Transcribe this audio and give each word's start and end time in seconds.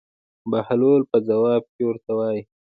بهلول 0.51 1.01
په 1.11 1.17
ځواب 1.27 1.63
کې 1.73 1.81
ورته 1.85 2.11
وایي. 2.17 2.41